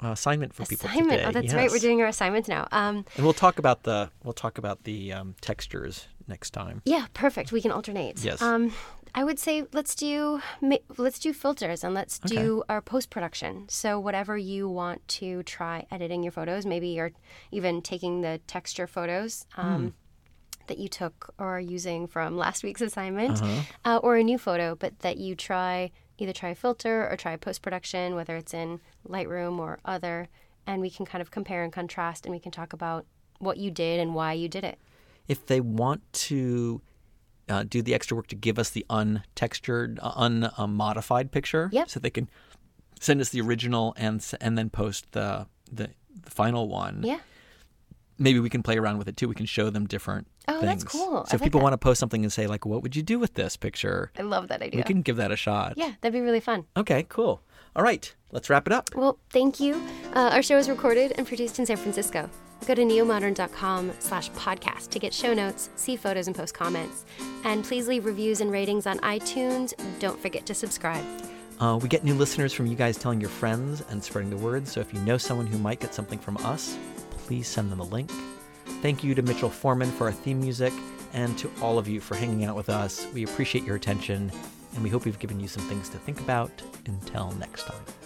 assignment 0.00 0.54
for 0.54 0.64
people 0.66 0.88
assignment. 0.88 1.10
today? 1.12 1.24
Oh, 1.24 1.32
that's 1.32 1.46
Yes. 1.46 1.54
right. 1.54 1.70
We're 1.70 1.78
doing 1.78 2.00
our 2.02 2.08
assignments 2.08 2.48
now. 2.48 2.68
Um, 2.72 3.04
And 3.16 3.24
we'll 3.24 3.32
talk 3.32 3.58
about 3.58 3.84
the 3.84 4.10
we'll 4.22 4.34
talk 4.34 4.58
about 4.58 4.84
the 4.84 5.12
um, 5.12 5.34
textures 5.40 6.08
next 6.28 6.50
time. 6.50 6.82
yeah, 6.84 7.06
perfect. 7.14 7.52
We 7.52 7.60
can 7.62 7.70
alternate. 7.70 8.22
Yes. 8.24 8.40
Um, 8.42 8.72
I 9.16 9.22
would 9.22 9.38
say 9.38 9.64
let's 9.72 9.94
do 9.94 10.40
let's 10.98 11.20
do 11.20 11.32
filters 11.32 11.84
and 11.84 11.94
let's 11.94 12.18
do 12.18 12.64
our 12.68 12.80
post 12.82 13.10
production. 13.10 13.66
So 13.68 14.00
whatever 14.00 14.36
you 14.36 14.68
want 14.68 15.06
to 15.20 15.42
try 15.44 15.86
editing 15.92 16.22
your 16.24 16.32
photos, 16.32 16.66
maybe 16.66 16.88
you're 16.88 17.12
even 17.52 17.80
taking 17.80 18.22
the 18.22 18.40
texture 18.48 18.88
photos. 18.88 19.46
Um, 19.56 19.94
That 20.66 20.78
you 20.78 20.88
took 20.88 21.34
or 21.38 21.56
are 21.56 21.60
using 21.60 22.06
from 22.06 22.36
last 22.36 22.62
week's 22.64 22.80
assignment, 22.80 23.40
uh, 23.84 23.98
or 24.02 24.16
a 24.16 24.22
new 24.24 24.38
photo, 24.38 24.74
but 24.74 24.98
that 25.00 25.16
you 25.18 25.34
try 25.34 25.90
either 26.18 26.32
try 26.32 26.50
a 26.50 26.54
filter 26.54 27.08
or 27.10 27.16
try 27.16 27.36
post 27.36 27.60
production, 27.62 28.14
whether 28.14 28.36
it's 28.36 28.54
in 28.54 28.80
Lightroom 29.08 29.58
or 29.58 29.78
other, 29.84 30.28
and 30.66 30.80
we 30.80 30.88
can 30.88 31.04
kind 31.04 31.20
of 31.20 31.30
compare 31.30 31.62
and 31.64 31.72
contrast, 31.72 32.24
and 32.24 32.32
we 32.34 32.38
can 32.38 32.52
talk 32.52 32.72
about 32.72 33.04
what 33.40 33.56
you 33.58 33.70
did 33.70 33.98
and 34.00 34.14
why 34.14 34.32
you 34.32 34.48
did 34.48 34.64
it. 34.64 34.78
If 35.28 35.46
they 35.46 35.60
want 35.60 36.00
to 36.30 36.80
uh, 37.48 37.64
do 37.64 37.82
the 37.82 37.94
extra 37.94 38.16
work 38.16 38.28
to 38.28 38.36
give 38.36 38.58
us 38.58 38.70
the 38.70 38.86
untextured, 38.88 39.98
uh, 40.00 40.12
unmodified 40.56 41.30
picture, 41.30 41.68
Yep. 41.72 41.90
so 41.90 42.00
they 42.00 42.10
can 42.10 42.28
send 43.00 43.20
us 43.20 43.28
the 43.30 43.40
original 43.40 43.92
and 43.96 44.24
and 44.40 44.56
then 44.56 44.70
post 44.70 45.10
the 45.12 45.46
the, 45.70 45.90
the 46.22 46.30
final 46.30 46.68
one. 46.68 47.02
Yeah. 47.04 47.18
Maybe 48.18 48.38
we 48.38 48.48
can 48.48 48.62
play 48.62 48.78
around 48.78 48.98
with 48.98 49.08
it 49.08 49.16
too. 49.16 49.28
We 49.28 49.34
can 49.34 49.46
show 49.46 49.70
them 49.70 49.86
different 49.86 50.28
Oh, 50.48 50.60
things. 50.60 50.82
that's 50.82 50.84
cool. 50.84 51.18
I 51.26 51.30
So 51.30 51.34
if 51.34 51.40
like 51.40 51.42
people 51.42 51.60
that. 51.60 51.64
want 51.64 51.72
to 51.74 51.78
post 51.78 52.00
something 52.00 52.22
and 52.22 52.32
say 52.32 52.46
like, 52.46 52.66
"What 52.66 52.82
would 52.82 52.94
you 52.96 53.02
do 53.02 53.18
with 53.18 53.34
this 53.34 53.56
picture?" 53.56 54.10
I 54.18 54.22
love 54.22 54.48
that 54.48 54.62
idea. 54.62 54.78
We 54.78 54.84
can 54.84 55.02
give 55.02 55.16
that 55.16 55.30
a 55.30 55.36
shot. 55.36 55.74
Yeah, 55.76 55.92
that'd 56.00 56.12
be 56.12 56.20
really 56.20 56.40
fun. 56.40 56.64
Okay. 56.76 57.06
Cool. 57.08 57.40
All 57.76 57.82
right. 57.82 58.14
Let's 58.30 58.50
wrap 58.50 58.66
it 58.66 58.72
up. 58.72 58.94
Well, 58.94 59.18
thank 59.30 59.58
you. 59.60 59.74
Uh, 60.14 60.30
our 60.32 60.42
show 60.42 60.58
is 60.58 60.68
recorded 60.68 61.12
and 61.16 61.26
produced 61.26 61.58
in 61.58 61.66
San 61.66 61.76
Francisco. 61.76 62.28
Go 62.66 62.74
to 62.74 62.82
neomodern.com 62.82 63.92
slash 63.98 64.30
podcast 64.32 64.88
to 64.90 64.98
get 64.98 65.12
show 65.12 65.34
notes, 65.34 65.70
see 65.76 65.96
photos, 65.96 66.26
and 66.28 66.36
post 66.36 66.54
comments. 66.54 67.04
And 67.44 67.62
please 67.64 67.88
leave 67.88 68.04
reviews 68.06 68.40
and 68.40 68.50
ratings 68.50 68.86
on 68.86 68.98
iTunes. 69.00 69.74
Don't 69.98 70.18
forget 70.20 70.46
to 70.46 70.54
subscribe. 70.54 71.04
Uh, 71.60 71.78
we 71.80 71.88
get 71.88 72.04
new 72.04 72.14
listeners 72.14 72.52
from 72.52 72.66
you 72.66 72.74
guys 72.74 72.96
telling 72.96 73.20
your 73.20 73.30
friends 73.30 73.82
and 73.90 74.02
spreading 74.02 74.30
the 74.30 74.36
word. 74.36 74.66
So 74.66 74.80
if 74.80 74.92
you 74.94 75.00
know 75.00 75.16
someone 75.18 75.46
who 75.46 75.58
might 75.58 75.78
get 75.80 75.94
something 75.94 76.18
from 76.18 76.36
us, 76.38 76.76
please 77.10 77.46
send 77.46 77.70
them 77.70 77.80
a 77.80 77.84
link. 77.84 78.10
Thank 78.84 79.02
you 79.02 79.14
to 79.14 79.22
Mitchell 79.22 79.48
Foreman 79.48 79.90
for 79.90 80.04
our 80.04 80.12
theme 80.12 80.38
music 80.38 80.70
and 81.14 81.38
to 81.38 81.50
all 81.62 81.78
of 81.78 81.88
you 81.88 82.00
for 82.00 82.16
hanging 82.16 82.44
out 82.44 82.54
with 82.54 82.68
us. 82.68 83.06
We 83.14 83.24
appreciate 83.24 83.64
your 83.64 83.76
attention 83.76 84.30
and 84.74 84.84
we 84.84 84.90
hope 84.90 85.06
we've 85.06 85.18
given 85.18 85.40
you 85.40 85.48
some 85.48 85.62
things 85.62 85.88
to 85.88 85.96
think 85.96 86.20
about. 86.20 86.50
Until 86.84 87.30
next 87.38 87.62
time. 87.62 88.03